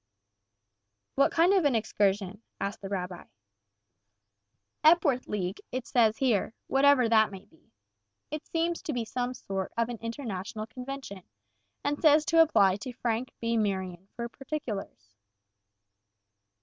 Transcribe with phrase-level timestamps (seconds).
[1.13, 3.25] "What kind of an excursion?" asked the rabbi.
[4.83, 7.71] "Epworth League, it says here, whatever that may be.
[8.31, 11.21] It seems to be some sort of an international convention,
[11.83, 13.57] and says to apply to Frank B.
[13.57, 15.13] Marion for particulars."